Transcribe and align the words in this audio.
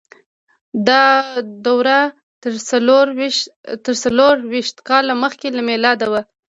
دا 0.87 1.03
دوره 1.65 1.97
تر 3.85 3.95
څلور 4.03 4.35
ویشت 4.51 4.77
کاله 4.89 5.13
مخکې 5.23 5.47
له 5.57 5.61
میلاده 5.69 6.05
وه. 6.11 6.21